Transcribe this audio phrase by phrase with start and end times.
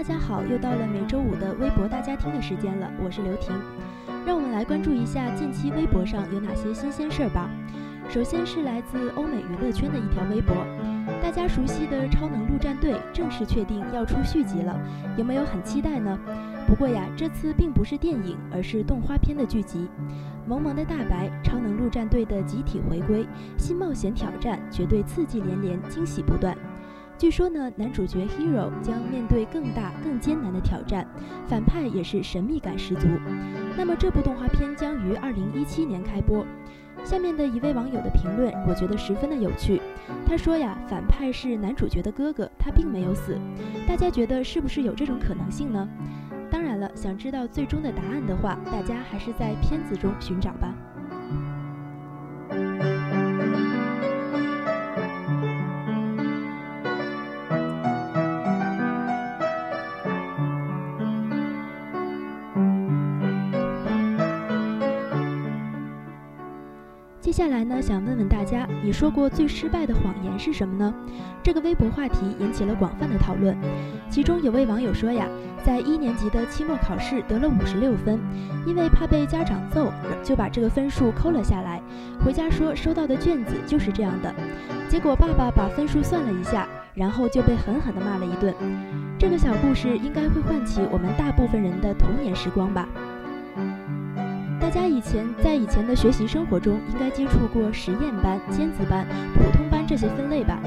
[0.00, 3.54] 大家好，又到了每周五的微博大家庭的时间了，我是刘婷，
[4.24, 7.50] 让我们来关注一下近期微博上有哪些新鲜事儿吧。
[8.08, 10.56] 首先是来自欧美娱乐圈的一条微博，
[11.22, 14.74] 大家熟悉的《超能陆战队》正式确定要出续集了，
[15.18, 16.18] 有没有很期待呢？
[16.66, 19.86] 不过呀，这次并不是电影，而是动画片的剧集。
[20.46, 23.26] 萌萌的大白，超能陆战队的集体回归，
[23.58, 26.56] 新冒险挑战，绝对刺激连连，惊喜不断。
[27.20, 31.06] 据说呢，男主角 Hero 将面对更大、更艰难的挑战，
[31.46, 33.06] 反派也是神秘感十足。
[33.76, 36.46] 那么这部动画片将于二零一七年开播。
[37.04, 39.82] 下面的一位网友的评论，我觉得十分的有趣。
[40.26, 43.38] 他说呀，反派是男主角的哥哥，他并没有死。
[43.86, 45.86] 大家觉得是不是有这种可能性呢？
[46.50, 50.74] 当然了，想知道最终的答案的话，大家还是在片子中寻找吧。
[67.30, 70.92] 接下来呢，想问问大家，你说过最失败的谎言是什么呢？
[71.44, 73.56] 这个微博话题引起了广泛的讨论。
[74.10, 75.28] 其中有位网友说呀，
[75.64, 78.18] 在一年级的期末考试得了五十六分，
[78.66, 79.92] 因为怕被家长揍，
[80.24, 81.80] 就把这个分数抠了下来，
[82.24, 84.34] 回家说收到的卷子就是这样的。
[84.88, 88.52] 结果爸爸把分数算了一下，然后就被狠狠地骂了一顿。
[89.16, 92.88] 这个小故事应该会唤起我们大部分人的童年时光吧。
[94.70, 99.04] 大家以前在以前的学习生活中，应该接触过实验班、尖子班、
[99.34, 100.60] 普通班这些分类吧？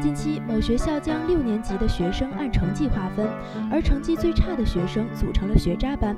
[0.00, 3.28] 近期某学校将六年级的学生按成绩划分，
[3.70, 6.16] 而成绩最差的学生组成了学渣班。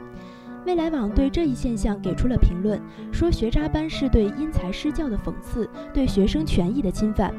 [0.66, 7.34] 未来网对这一现象给出了评论，说学渣班是对因材施教的讽刺，对学生权益的侵犯。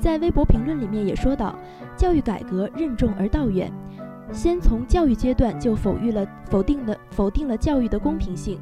[0.00, 1.54] 在微博评论里面也说到，
[1.98, 3.70] 教育改革任重而道远，
[4.32, 8.58] 先从教育阶段就否定了否定了否定了教育的公平性。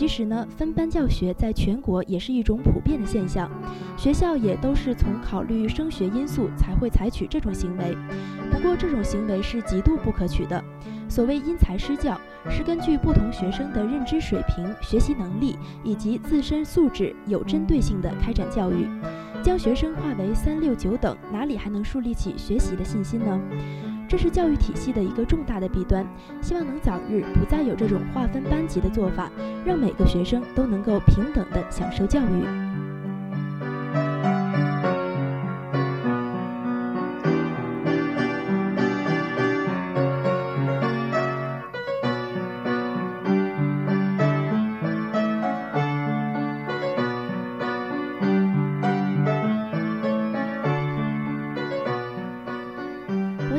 [0.00, 3.50] 其实呢，分班教学在全国也是一种普遍的现象，
[3.98, 7.94] 学校也都是从考虑升学因素才会采取这种行为。
[8.50, 10.64] 不过这种行为是极度不可取的。
[11.06, 12.18] 所谓因材施教，
[12.48, 18.88] 是根据不同学生的认知水平、学习能力以及自身素质，有针对性的开展教育。
[19.42, 23.38] 将学生划为三六九等，哪里还能树立起学习的信心呢？
[24.10, 26.04] 这是教育体系的一个重大的弊端，
[26.42, 29.30] 希望能早日不再有这种划分班级的做法，
[29.64, 32.69] 让每个学生都能够平等的享受教育。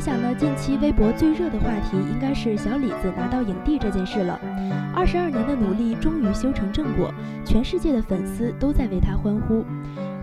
[0.01, 4.39] 想呢，近期微博最热的话题应该是小李子拿到影帝这件事了。
[4.95, 7.13] 二十二年的努力终于修成正果，
[7.45, 9.63] 全世界的粉丝都在为他欢呼。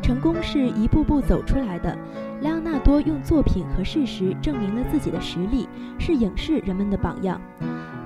[0.03, 1.97] 成功是一步步走出来的，
[2.41, 7.41] 莱昂纳多用作品和事实证明了自己的实力，是影视人们的榜样。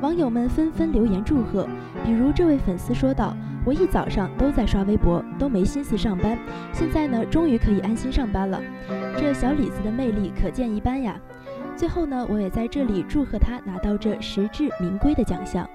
[0.03, 1.67] 网友们纷纷留言祝贺，
[2.05, 3.35] 比如这位粉丝说道
[3.65, 6.37] ：“我一早上都在刷微博，都没心思上班，
[6.71, 8.61] 现在呢，终于可以安心上班了。”
[9.17, 11.19] 这小李子的魅力可见一斑呀！
[11.77, 15.69] 最后呢，我也在这里祝贺他拿到这实至名归的奖项。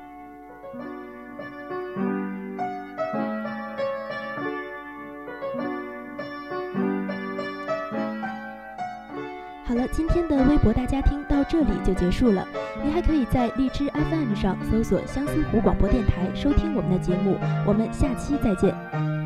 [9.65, 12.47] 好了，今天的微博大家听到这里就结束了。
[12.81, 17.35] 你还可以在荔枝 FM 上搜索相思湖广播电台收听我们的节目。
[17.65, 19.16] 我们下期再见。